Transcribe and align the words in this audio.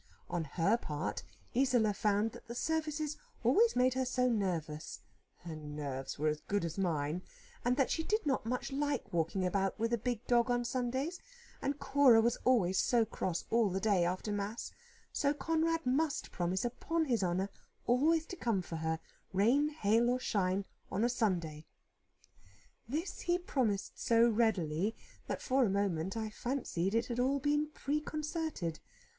On 0.31 0.45
her 0.45 0.77
part, 0.77 1.21
Isola 1.55 1.93
found 1.93 2.31
that 2.31 2.47
the 2.47 2.55
services 2.55 3.17
always 3.43 3.75
made 3.75 3.93
her 3.93 4.03
so 4.03 4.27
nervous 4.27 5.01
(her 5.41 5.55
nerves 5.55 6.17
were 6.17 6.29
as 6.29 6.41
good 6.47 6.65
as 6.65 6.75
mine), 6.75 7.21
and 7.63 7.77
that 7.77 7.91
she 7.91 8.01
did 8.01 8.25
not 8.25 8.43
much 8.43 8.71
like 8.71 9.13
walking 9.13 9.45
about 9.45 9.77
with 9.77 9.93
a 9.93 9.99
big 9.99 10.25
dog 10.25 10.49
on 10.49 10.65
Sundays, 10.65 11.19
and 11.61 11.77
Cora 11.77 12.19
was 12.19 12.37
always 12.45 12.81
cross 13.11 13.45
all 13.51 13.69
the 13.69 13.79
day 13.79 14.03
after 14.03 14.31
mass, 14.31 14.71
so 15.13 15.35
Conrad 15.35 15.85
must 15.85 16.31
promise 16.31 16.65
upon 16.65 17.05
his 17.05 17.23
honour 17.23 17.51
always 17.85 18.25
to 18.25 18.35
come 18.35 18.63
for 18.63 18.77
her, 18.77 18.99
rain, 19.33 19.69
hail, 19.69 20.09
or 20.09 20.19
shine, 20.19 20.65
on 20.91 21.03
a 21.03 21.09
Sunday. 21.09 21.67
This 22.89 23.19
he 23.19 23.37
promised 23.37 23.99
so 23.99 24.27
readily, 24.27 24.95
that, 25.27 25.43
for 25.43 25.63
a 25.63 25.69
moment, 25.69 26.17
I 26.17 26.31
fancied 26.31 26.95
it 26.95 27.05
had 27.05 27.19
all 27.19 27.37
been 27.37 27.67
preconcerted. 27.67 28.79